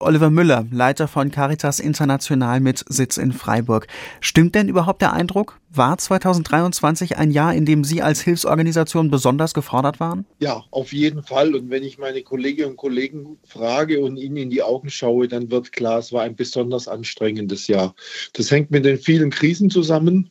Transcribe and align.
Oliver 0.00 0.30
Müller, 0.30 0.64
Leiter 0.70 1.08
von 1.08 1.32
Caritas 1.32 1.80
International 1.80 2.60
mit 2.60 2.84
Sitz 2.88 3.16
in 3.16 3.32
Freiburg. 3.32 3.88
Stimmt 4.20 4.54
denn 4.54 4.68
überhaupt 4.68 5.02
der 5.02 5.12
Eindruck? 5.12 5.60
War 5.70 5.98
2023 5.98 7.16
ein 7.16 7.32
Jahr, 7.32 7.52
in 7.52 7.66
dem 7.66 7.82
Sie 7.82 8.00
als 8.00 8.20
Hilfsorganisation 8.20 9.10
besonders 9.10 9.54
gefordert 9.54 9.98
waren? 9.98 10.24
Ja, 10.38 10.62
auf 10.70 10.92
jeden 10.92 11.24
Fall. 11.24 11.52
Und 11.56 11.70
wenn 11.70 11.82
ich 11.82 11.98
meine 11.98 12.22
Kolleginnen 12.22 12.70
und 12.70 12.76
Kollegen 12.76 13.38
frage 13.44 14.00
und 14.00 14.18
ihnen 14.18 14.36
in 14.36 14.50
die 14.50 14.62
Augen 14.62 14.88
schaue, 14.88 15.26
dann 15.26 15.50
wird 15.50 15.72
klar, 15.72 15.98
es 15.98 16.12
war 16.12 16.22
ein 16.22 16.36
besonders 16.36 16.86
anstrengendes 16.86 17.66
Jahr. 17.66 17.96
Das 18.34 18.52
hängt 18.52 18.70
mit 18.70 18.84
den 18.84 18.98
vielen 18.98 19.30
Krisen 19.30 19.68
zusammen, 19.68 20.30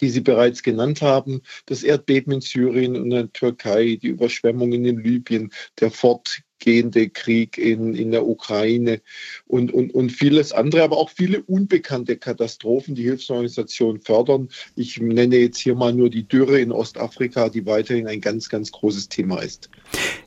die 0.00 0.10
Sie 0.10 0.20
bereits 0.20 0.62
genannt 0.62 1.00
haben, 1.00 1.40
das 1.64 1.82
Erdbeben 1.82 2.34
in 2.34 2.40
Syrien 2.42 2.96
und 2.96 3.04
in 3.04 3.10
der 3.10 3.32
Türkei, 3.32 3.98
die 4.00 4.08
Überschwemmungen 4.08 4.84
in 4.84 4.98
Libyen, 4.98 5.50
der 5.80 5.90
Fort 5.90 6.42
gehende 6.60 7.08
Krieg 7.08 7.58
in, 7.58 7.94
in 7.94 8.10
der 8.10 8.26
Ukraine 8.26 9.00
und, 9.46 9.72
und, 9.72 9.92
und 9.94 10.10
vieles 10.12 10.52
andere, 10.52 10.82
aber 10.82 10.98
auch 10.98 11.10
viele 11.10 11.42
unbekannte 11.42 12.16
Katastrophen, 12.16 12.94
die 12.94 13.02
Hilfsorganisationen 13.02 14.00
fördern. 14.00 14.48
Ich 14.76 15.00
nenne 15.00 15.36
jetzt 15.36 15.58
hier 15.58 15.74
mal 15.74 15.92
nur 15.92 16.10
die 16.10 16.28
Dürre 16.28 16.60
in 16.60 16.72
Ostafrika, 16.72 17.48
die 17.48 17.66
weiterhin 17.66 18.06
ein 18.06 18.20
ganz, 18.20 18.48
ganz 18.48 18.70
großes 18.70 19.08
Thema 19.08 19.40
ist. 19.42 19.70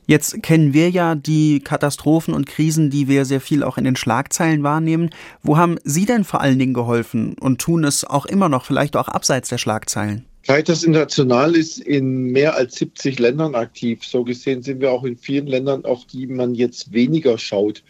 Jetzt 0.06 0.42
kennen 0.42 0.74
wir 0.74 0.90
ja 0.90 1.14
die 1.14 1.60
Katastrophen 1.60 2.34
und 2.34 2.46
Krisen, 2.46 2.90
die 2.90 3.08
wir 3.08 3.24
sehr 3.24 3.40
viel 3.40 3.62
auch 3.62 3.78
in 3.78 3.84
den 3.84 3.96
Schlagzeilen 3.96 4.62
wahrnehmen. 4.62 5.10
Wo 5.42 5.56
haben 5.56 5.78
Sie 5.84 6.04
denn 6.04 6.24
vor 6.24 6.42
allen 6.42 6.58
Dingen 6.58 6.74
geholfen 6.74 7.36
und 7.40 7.60
tun 7.60 7.84
es 7.84 8.04
auch 8.04 8.26
immer 8.26 8.48
noch, 8.48 8.66
vielleicht 8.66 8.96
auch 8.96 9.08
abseits 9.08 9.48
der 9.48 9.58
Schlagzeilen? 9.58 10.26
Caritas 10.46 10.84
International 10.84 11.56
ist 11.56 11.78
in 11.78 12.24
mehr 12.24 12.54
als 12.54 12.74
70 12.74 13.18
Ländern 13.18 13.54
aktiv. 13.54 14.04
So 14.04 14.24
gesehen 14.24 14.62
sind 14.62 14.80
wir 14.82 14.92
auch 14.92 15.04
in 15.04 15.16
vielen 15.16 15.46
Ländern, 15.46 15.86
auf 15.86 16.04
die 16.04 16.26
man 16.26 16.54
jetzt 16.54 16.92
weniger 16.92 17.38
schaut. 17.38 17.82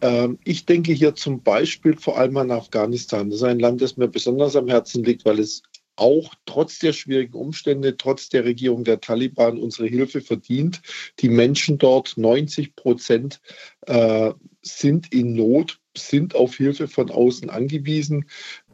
Ähm, 0.00 0.38
ich 0.44 0.64
denke 0.64 0.92
hier 0.92 1.16
zum 1.16 1.42
Beispiel 1.42 1.96
vor 1.96 2.16
allem 2.16 2.36
an 2.36 2.52
Afghanistan. 2.52 3.30
Das 3.30 3.40
ist 3.40 3.44
ein 3.44 3.58
Land, 3.58 3.82
das 3.82 3.96
mir 3.96 4.06
besonders 4.06 4.54
am 4.54 4.68
Herzen 4.68 5.02
liegt, 5.02 5.24
weil 5.24 5.40
es 5.40 5.62
auch 5.96 6.32
trotz 6.46 6.78
der 6.78 6.92
schwierigen 6.92 7.34
Umstände, 7.34 7.96
trotz 7.96 8.28
der 8.28 8.44
Regierung 8.44 8.84
der 8.84 9.00
Taliban 9.00 9.58
unsere 9.58 9.88
Hilfe 9.88 10.20
verdient. 10.20 10.80
Die 11.18 11.28
Menschen 11.28 11.78
dort, 11.78 12.16
90 12.16 12.76
Prozent, 12.76 13.40
äh, 13.86 14.32
sind 14.62 15.12
in 15.12 15.34
Not, 15.34 15.80
sind 15.96 16.36
auf 16.36 16.54
Hilfe 16.54 16.86
von 16.86 17.10
außen 17.10 17.50
angewiesen. 17.50 18.26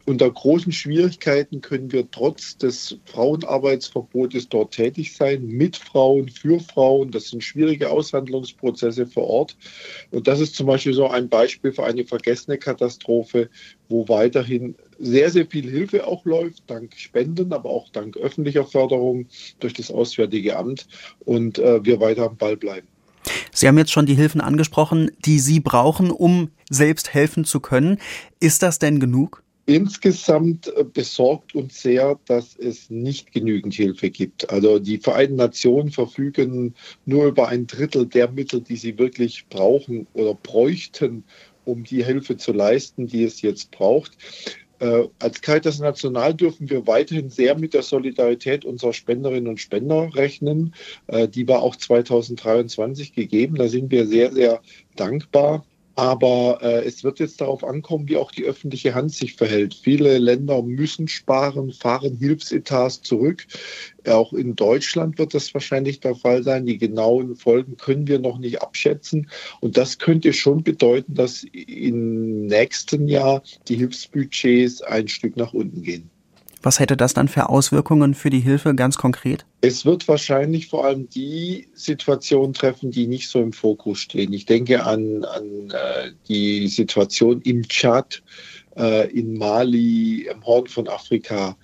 Unter 0.07 0.31
großen 0.31 0.71
Schwierigkeiten 0.71 1.63
können 1.63 1.91
wir 1.91 2.11
trotz 2.11 2.59
des 2.59 2.99
Frauenarbeitsverbotes 3.07 4.51
dort 4.51 4.75
tätig 4.75 5.17
sein, 5.17 5.47
mit 5.47 5.79
Frauen, 5.79 6.29
für 6.29 6.61
Frauen. 6.61 7.11
Das 7.11 7.29
sind 7.29 7.43
schwierige 7.43 7.89
Aushandlungsprozesse 7.91 9.07
vor 9.07 9.27
Ort. 9.27 9.57
Und 10.11 10.29
das 10.29 10.41
ist 10.41 10.57
zum 10.57 10.67
Beispiel 10.67 10.93
so 10.93 11.09
ein 11.09 11.31
Beispiel 11.31 11.73
für 11.73 11.85
eine 11.85 12.05
vergessene 12.05 12.59
Katastrophe, 12.59 13.49
wo 13.89 14.07
weiterhin 14.09 14.75
sehr, 14.99 15.31
sehr 15.31 15.47
viel 15.47 15.71
Hilfe 15.71 16.07
auch 16.07 16.25
läuft, 16.27 16.65
dank 16.67 16.95
Spenden, 16.97 17.53
aber 17.55 17.71
auch 17.71 17.89
dank 17.91 18.19
öffentlicher 18.19 18.67
Förderung 18.67 19.27
durch 19.61 19.73
das 19.73 19.91
Auswärtige 19.91 20.57
Amt 20.57 20.87
und 21.25 21.59
äh, 21.59 21.85
wir 21.85 22.01
weiter 22.01 22.25
am 22.27 22.37
Ball 22.37 22.57
bleiben. 22.59 22.89
Sie 23.53 23.69
haben 23.69 23.79
jetzt 23.79 23.93
schon 23.93 24.07
die 24.07 24.17
Hilfen 24.17 24.41
angesprochen, 24.41 25.13
die 25.25 25.39
Sie 25.39 25.61
brauchen, 25.61 26.11
um 26.11 26.51
selbst 26.69 27.15
helfen 27.15 27.45
zu 27.45 27.61
können. 27.61 27.99
Ist 28.41 28.63
das 28.63 28.79
denn 28.79 29.01
genug? 29.01 29.44
Insgesamt 29.67 30.69
äh, 30.77 30.85
besorgt 30.85 31.55
uns 31.55 31.81
sehr, 31.81 32.19
dass 32.27 32.55
es 32.57 32.91
nicht 32.91 33.33
genügend 33.33 33.73
Hilfe 33.73 34.11
gibt. 34.11 34.51
Also 34.51 34.79
die 34.79 34.99
Vereinten 34.99 35.37
Nationen 35.37 35.91
verfügen 35.91 36.75
nur 37.07 37.27
über 37.27 37.49
ein 37.49 37.67
Drittel 37.67 38.07
der 38.07 38.31
Mittel, 38.31 38.61
die 38.61 38.77
sie 38.77 38.99
wirklich 38.99 39.47
brauchen 39.49 40.07
oder 40.13 40.35
bräuchten, 40.35 41.25
um 41.65 41.85
die 41.85 42.05
Hilfe 42.05 42.37
zu 42.37 42.53
leisten, 42.53 43.07
die 43.07 43.25
es 43.25 43.41
jetzt 43.41 43.71
braucht. 43.71 44.13
Äh, 44.81 45.09
als 45.19 45.41
Caritas 45.41 45.79
National 45.79 46.35
dürfen 46.35 46.69
wir 46.69 46.87
weiterhin 46.87 47.31
sehr 47.31 47.59
mit 47.59 47.73
der 47.73 47.83
Solidarität 47.83 48.67
unserer 48.67 48.93
Spenderinnen 48.93 49.49
und 49.49 49.61
Spender 49.61 50.15
rechnen. 50.15 50.75
Äh, 51.07 51.27
die 51.27 51.49
war 51.49 51.63
auch 51.63 51.77
2023 51.77 53.15
gegeben. 53.15 53.57
Da 53.57 53.69
sind 53.69 53.91
wir 53.91 54.07
sehr, 54.07 54.31
sehr 54.31 54.61
dankbar. 54.97 55.65
Aber 55.97 56.59
äh, 56.61 56.85
es 56.85 57.05
wird 57.05 57.21
jetzt 57.21 57.41
darauf 57.41 57.63
ankommen, 57.63 58.09
wie 58.09 58.17
auch 58.17 58.33
die 58.33 58.45
öffentliche 58.45 58.95
Hand 58.95 59.13
sich 59.13 59.35
verhält. 59.35 59.75
Viele 59.75 60.19
Länder 60.19 60.63
müssen 60.63 61.07
sparen, 61.07 61.73
fahren 61.73 62.17
Hilfsetats 62.17 63.03
zurück. 63.03 63.47
Auch 64.07 64.33
in 64.33 64.57
Deutschland 64.57 65.19
wird 65.19 65.35
das 65.35 65.55
wahrscheinlich 65.55 66.01
der 66.01 66.17
Fall 66.17 66.43
sein. 66.43 66.67
Die 66.67 66.79
genauen 66.79 67.37
Folgen 67.37 67.77
können 67.77 68.09
wir 68.09 68.19
noch 68.19 68.39
nicht 68.39 68.61
abschätzen. 68.61 69.31
Und 69.61 69.77
das 69.77 69.99
könnte 69.99 70.33
schon 70.33 70.63
bedeuten, 70.65 71.15
dass 71.15 71.45
im 71.53 72.47
nächsten 72.47 73.07
Jahr 73.09 73.43
die 73.69 73.77
Hilfsbudgets 73.77 74.83
ein 74.83 75.09
Stück 75.09 75.37
nach 75.37 75.55
unten 75.55 75.83
gehen. 75.83 76.11
Was 76.65 76.81
hätte 76.81 76.97
das 76.97 77.13
dann 77.13 77.29
für 77.29 77.51
Auswirkungen 77.51 78.15
für 78.15 78.31
die 78.31 78.41
Hilfe 78.41 78.75
ganz 78.75 78.97
konkret? 78.97 79.45
Es 79.61 79.85
wird 79.85 80.09
wahrscheinlich 80.09 80.69
vor 80.69 80.87
allem 80.87 81.11
die 81.11 81.69
Situationen 81.75 82.55
treffen, 82.55 82.91
die 82.91 83.07
nicht 83.07 83.29
so 83.29 83.43
im 83.43 83.53
Fokus 83.53 83.99
stehen. 83.99 84.33
Ich 84.33 84.47
denke 84.47 84.83
an, 84.83 85.27
an 85.27 85.71
äh, 85.71 86.13
die 86.27 86.69
Situation 86.69 87.43
im 87.43 87.69
Tschad, 87.69 88.23
äh, 88.79 89.11
in 89.11 89.37
Mali, 89.37 90.27
im 90.27 90.43
Horn 90.47 90.67
von 90.67 90.89
Afrika. 90.89 91.55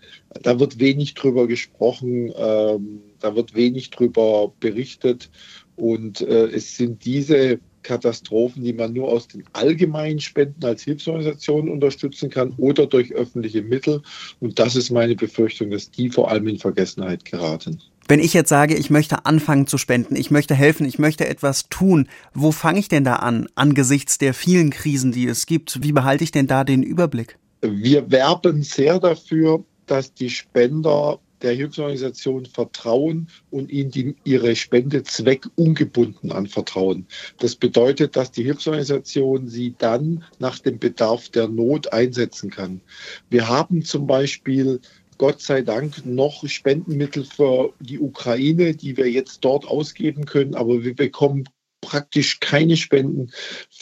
Da 0.42 0.60
wird 0.60 0.78
wenig 0.78 1.14
drüber 1.14 1.46
gesprochen, 1.46 2.30
ähm, 2.36 3.00
da 3.20 3.34
wird 3.34 3.54
wenig 3.54 3.88
drüber 3.88 4.52
berichtet. 4.60 5.30
Und 5.76 6.20
äh, 6.20 6.48
es 6.48 6.76
sind 6.76 7.06
diese 7.06 7.58
Katastrophen, 7.82 8.62
die 8.64 8.72
man 8.72 8.92
nur 8.92 9.08
aus 9.08 9.28
den 9.28 9.44
allgemeinen 9.52 10.20
Spenden 10.20 10.64
als 10.64 10.82
Hilfsorganisation 10.82 11.68
unterstützen 11.68 12.30
kann 12.30 12.52
oder 12.56 12.86
durch 12.86 13.12
öffentliche 13.12 13.62
Mittel. 13.62 14.02
Und 14.40 14.58
das 14.58 14.76
ist 14.76 14.90
meine 14.90 15.16
Befürchtung, 15.16 15.70
dass 15.70 15.90
die 15.90 16.10
vor 16.10 16.30
allem 16.30 16.48
in 16.48 16.58
Vergessenheit 16.58 17.24
geraten. 17.24 17.80
Wenn 18.08 18.20
ich 18.20 18.34
jetzt 18.34 18.48
sage, 18.48 18.74
ich 18.74 18.90
möchte 18.90 19.24
anfangen 19.24 19.68
zu 19.68 19.78
spenden, 19.78 20.16
ich 20.16 20.32
möchte 20.32 20.54
helfen, 20.54 20.84
ich 20.84 20.98
möchte 20.98 21.28
etwas 21.28 21.68
tun, 21.68 22.08
wo 22.34 22.50
fange 22.50 22.80
ich 22.80 22.88
denn 22.88 23.04
da 23.04 23.16
an 23.16 23.46
angesichts 23.54 24.18
der 24.18 24.34
vielen 24.34 24.70
Krisen, 24.70 25.12
die 25.12 25.26
es 25.26 25.46
gibt? 25.46 25.84
Wie 25.84 25.92
behalte 25.92 26.24
ich 26.24 26.32
denn 26.32 26.48
da 26.48 26.64
den 26.64 26.82
Überblick? 26.82 27.38
Wir 27.62 28.10
werben 28.10 28.62
sehr 28.62 28.98
dafür, 28.98 29.64
dass 29.86 30.12
die 30.12 30.30
Spender 30.30 31.20
der 31.42 31.52
Hilfsorganisation 31.52 32.46
vertrauen 32.46 33.28
und 33.50 33.70
ihnen 33.70 33.90
die, 33.90 34.14
ihre 34.24 34.56
Spende 34.56 35.02
zweckungebunden 35.02 36.32
anvertrauen. 36.32 37.06
Das 37.38 37.56
bedeutet, 37.56 38.16
dass 38.16 38.32
die 38.32 38.44
Hilfsorganisation 38.44 39.48
sie 39.48 39.74
dann 39.78 40.24
nach 40.38 40.58
dem 40.58 40.78
Bedarf 40.78 41.28
der 41.28 41.48
Not 41.48 41.92
einsetzen 41.92 42.50
kann. 42.50 42.80
Wir 43.28 43.48
haben 43.48 43.84
zum 43.84 44.06
Beispiel 44.06 44.80
Gott 45.18 45.42
sei 45.42 45.60
Dank 45.60 46.06
noch 46.06 46.48
Spendenmittel 46.48 47.24
für 47.24 47.74
die 47.78 47.98
Ukraine, 47.98 48.74
die 48.74 48.96
wir 48.96 49.10
jetzt 49.10 49.44
dort 49.44 49.66
ausgeben 49.66 50.24
können, 50.24 50.54
aber 50.54 50.82
wir 50.82 50.94
bekommen 50.94 51.44
praktisch 51.82 52.40
keine 52.40 52.76
Spenden 52.76 53.30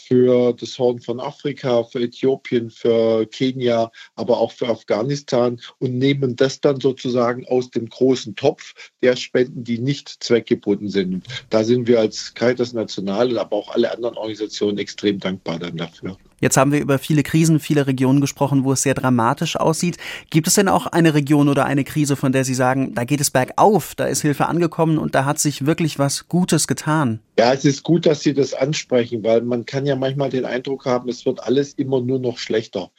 für 0.09 0.53
das 0.53 0.79
Horn 0.79 0.99
von 0.99 1.19
Afrika, 1.19 1.83
für 1.83 2.01
Äthiopien, 2.01 2.71
für 2.71 3.27
Kenia, 3.27 3.91
aber 4.15 4.39
auch 4.39 4.51
für 4.51 4.67
Afghanistan 4.67 5.61
und 5.77 5.99
nehmen 5.99 6.35
das 6.35 6.61
dann 6.61 6.79
sozusagen 6.79 7.47
aus 7.47 7.69
dem 7.69 7.87
großen 7.87 8.35
Topf 8.35 8.73
der 9.03 9.15
Spenden, 9.15 9.63
die 9.63 9.77
nicht 9.77 10.23
zweckgebunden 10.23 10.89
sind. 10.89 11.27
Da 11.51 11.63
sind 11.63 11.87
wir 11.87 11.99
als 11.99 12.33
Caritas 12.33 12.73
National, 12.73 13.37
aber 13.37 13.55
auch 13.55 13.75
alle 13.75 13.91
anderen 13.91 14.17
Organisationen 14.17 14.79
extrem 14.79 15.19
dankbar 15.19 15.59
dann 15.59 15.77
dafür. 15.77 16.17
Jetzt 16.41 16.57
haben 16.57 16.71
wir 16.71 16.79
über 16.79 16.99
viele 16.99 17.23
Krisen, 17.23 17.59
viele 17.59 17.85
Regionen 17.85 18.21
gesprochen, 18.21 18.63
wo 18.63 18.71
es 18.71 18.81
sehr 18.81 18.93
dramatisch 18.93 19.57
aussieht. 19.57 19.97
Gibt 20.29 20.47
es 20.47 20.53
denn 20.53 20.69
auch 20.69 20.87
eine 20.87 21.13
Region 21.13 21.49
oder 21.49 21.65
eine 21.65 21.83
Krise, 21.83 22.15
von 22.15 22.31
der 22.31 22.45
Sie 22.45 22.53
sagen, 22.53 22.93
da 22.95 23.03
geht 23.03 23.19
es 23.21 23.31
bergauf, 23.31 23.93
da 23.95 24.05
ist 24.05 24.21
Hilfe 24.21 24.47
angekommen 24.47 24.97
und 24.97 25.15
da 25.15 25.25
hat 25.25 25.39
sich 25.39 25.65
wirklich 25.65 25.99
was 25.99 26.27
Gutes 26.29 26.67
getan? 26.67 27.19
Ja, 27.37 27.53
es 27.53 27.65
ist 27.65 27.83
gut, 27.83 28.05
dass 28.05 28.21
Sie 28.21 28.33
das 28.33 28.53
ansprechen, 28.53 29.23
weil 29.23 29.41
man 29.41 29.65
kann 29.65 29.85
ja 29.85 29.95
manchmal 29.99 30.29
den 30.29 30.45
Eindruck 30.45 30.85
haben, 30.85 31.09
es 31.09 31.25
wird 31.25 31.43
alles 31.43 31.73
immer 31.73 32.01
nur 32.01 32.19
noch 32.19 32.37
schlechter. 32.37 32.91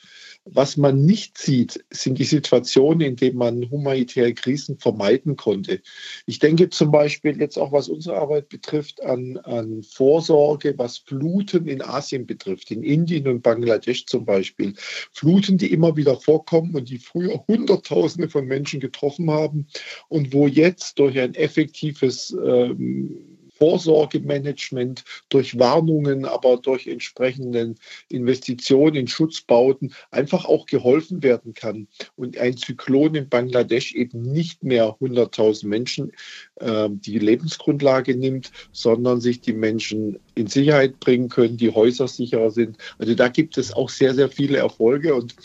Was 0.45 0.79
man 0.79 1.05
nicht 1.05 1.37
sieht, 1.37 1.85
sind 1.91 2.19
die 2.19 2.25
Situationen, 2.25 3.03
in 3.03 3.17
denen 3.17 3.37
man 3.37 3.71
humanitäre 3.71 4.33
Krisen 4.33 4.79
vermeiden 4.79 5.37
konnte. 5.37 5.83
Ich 6.25 6.39
denke 6.39 6.71
zum 6.71 6.91
Beispiel 6.91 7.39
jetzt 7.39 7.59
auch, 7.59 7.73
was 7.73 7.91
unsere 7.91 8.17
Arbeit 8.17 8.49
betrifft, 8.49 9.03
an, 9.05 9.37
an 9.39 9.83
Vorsorge, 9.83 10.75
was 10.79 10.97
Fluten 10.97 11.67
in 11.67 11.83
Asien 11.83 12.27
betrifft, 12.27 12.71
in 12.71 12.83
Indien 12.83 13.29
und 13.29 13.43
Bangladesch 13.43 14.07
zum 14.07 14.25
Beispiel. 14.25 14.73
Fluten, 15.13 15.59
die 15.59 15.73
immer 15.73 15.97
wieder 15.97 16.17
vorkommen 16.17 16.75
und 16.75 16.89
die 16.89 16.99
früher 16.99 17.45
Hunderttausende 17.49 18.31
von 18.31 18.47
Menschen 18.47 18.81
getroffen 18.81 19.31
haben 19.31 19.67
und 20.09 20.33
wo 20.33 20.47
jetzt 20.47 20.99
durch 20.99 21.19
ein 21.19 21.35
effektives 21.35 22.35
ähm, 22.43 23.40
Vorsorgemanagement, 23.61 25.05
durch 25.29 25.59
Warnungen, 25.59 26.25
aber 26.25 26.57
durch 26.57 26.87
entsprechenden 26.87 27.77
Investitionen 28.09 28.97
in 28.97 29.07
Schutzbauten 29.07 29.93
einfach 30.11 30.47
auch 30.47 30.65
geholfen 30.67 31.23
werden 31.23 31.53
kann 31.53 31.87
und 32.17 32.39
ein 32.39 32.57
Zyklon 32.57 33.15
in 33.15 33.29
Bangladesch 33.29 33.95
eben 33.95 34.23
nicht 34.23 34.65
mehr 34.65 34.97
100.000 35.01 35.67
Menschen 35.67 36.13
äh, 36.57 36.89
die 36.91 37.19
Lebensgrundlage 37.19 38.17
nimmt, 38.17 38.51
sondern 38.73 39.21
sich 39.21 39.43
die 39.43 39.53
Menschen 39.53 40.19
in 40.35 40.47
Sicherheit 40.47 40.99
bringen 40.99 41.29
können, 41.29 41.59
die 41.59 41.71
Häuser 41.71 42.09
sicherer 42.09 42.51
sind. 42.51 42.79
Also 42.99 43.15
da 43.15 43.29
gibt 43.29 43.59
es 43.59 43.73
auch 43.75 43.91
sehr, 43.91 44.15
sehr 44.15 44.31
viele 44.31 44.59
Erfolge 44.59 45.15
und 45.15 45.37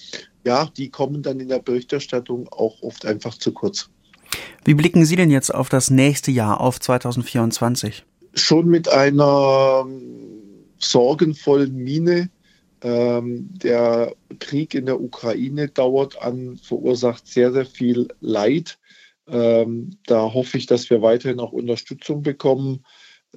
ja, 0.45 0.69
die 0.77 0.89
kommen 0.89 1.21
dann 1.21 1.39
in 1.39 1.49
der 1.49 1.59
Berichterstattung 1.59 2.47
auch 2.49 2.81
oft 2.81 3.05
einfach 3.05 3.37
zu 3.37 3.51
kurz. 3.51 3.89
Wie 4.65 4.73
blicken 4.73 5.05
Sie 5.05 5.15
denn 5.15 5.29
jetzt 5.29 5.53
auf 5.53 5.69
das 5.69 5.91
nächste 5.91 6.31
Jahr, 6.31 6.59
auf 6.59 6.79
2024? 6.79 8.03
Schon 8.33 8.65
mit 8.65 8.89
einer 8.89 9.85
sorgenvollen 10.79 11.75
Miene. 11.75 12.31
Ähm, 12.81 13.47
der 13.51 14.15
Krieg 14.39 14.73
in 14.73 14.87
der 14.87 14.99
Ukraine 14.99 15.67
dauert 15.67 16.19
an, 16.19 16.57
verursacht 16.57 17.27
sehr, 17.27 17.53
sehr 17.53 17.67
viel 17.67 18.07
Leid. 18.21 18.79
Ähm, 19.27 19.97
da 20.07 20.33
hoffe 20.33 20.57
ich, 20.57 20.65
dass 20.65 20.89
wir 20.89 21.03
weiterhin 21.03 21.39
auch 21.39 21.51
Unterstützung 21.51 22.23
bekommen. 22.23 22.83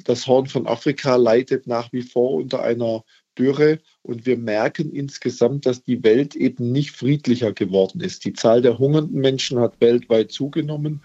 Das 0.05 0.27
Horn 0.27 0.47
von 0.47 0.67
Afrika 0.67 1.17
leidet 1.17 1.67
nach 1.67 1.93
wie 1.93 2.03
vor 2.03 2.33
unter 2.33 2.63
einer 2.63 3.05
Dürre 3.39 3.79
und 4.03 4.27
wir 4.27 4.37
merken 4.37 4.91
insgesamt, 4.91 5.67
dass 5.67 5.83
die 5.83 6.03
Welt 6.03 6.35
eben 6.35 6.73
nicht 6.73 6.91
friedlicher 6.91 7.53
geworden 7.53 8.01
ist. 8.01 8.25
Die 8.25 8.33
Zahl 8.33 8.63
der 8.63 8.79
hungernden 8.79 9.21
Menschen 9.21 9.61
hat 9.61 9.81
weltweit 9.81 10.33
zugenommen, 10.33 11.03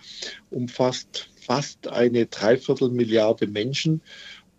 umfasst 0.50 1.30
fast 1.36 1.88
eine 1.88 2.26
Dreiviertelmilliarde 2.26 3.48
Menschen. 3.48 4.02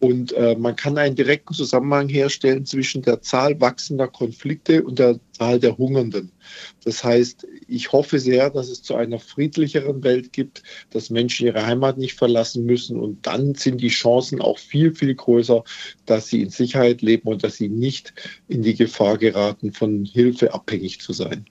Und 0.01 0.33
äh, 0.33 0.55
man 0.57 0.77
kann 0.77 0.99
einen 0.99 1.15
direkten 1.15 1.55
Zusammenhang 1.55 2.09
herstellen 2.09 2.67
zwischen 2.67 3.03
der 3.03 3.23
Zahl 3.23 3.59
wachsender 3.61 4.09
Konflikte 4.09 4.83
und 4.83 4.99
der 4.99 5.19
Zahl 5.33 5.59
der 5.59 5.79
Hungernden. 5.79 6.31
Das 6.85 7.03
heißt, 7.03 7.47
ich 7.69 7.93
hoffe 7.93 8.19
sehr, 8.19 8.51
dass 8.51 8.69
es 8.69 8.83
zu 8.83 8.95
einer 8.95 9.19
friedlicheren 9.19 10.05
Welt 10.05 10.33
gibt, 10.33 10.63
dass 10.91 11.11
Menschen 11.11 11.47
ihre 11.47 11.65
Heimat 11.65 11.99
nicht 11.99 12.15
verlassen 12.15 12.67
müssen. 12.67 13.01
Und 13.01 13.27
dann 13.27 13.55
sind 13.55 13.81
die 13.81 13.89
Chancen 13.89 14.41
auch 14.41 14.59
viel, 14.59 14.95
viel 14.95 15.15
größer, 15.15 15.65
dass 16.07 16.29
sie 16.29 16.43
in 16.43 16.51
Sicherheit 16.51 17.03
leben 17.03 17.29
und 17.29 17.43
dass 17.43 17.57
sie 17.57 17.69
nicht 17.69 18.13
in 18.49 18.63
die 18.63 18.75
Gefahr 18.75 19.19
geraten, 19.19 19.73
von 19.73 20.05
Hilfe 20.05 20.55
abhängig 20.55 21.01
zu 21.01 21.13
sein. 21.13 21.43